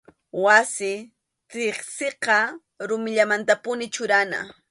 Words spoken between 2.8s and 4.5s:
rumillamantapunim churana.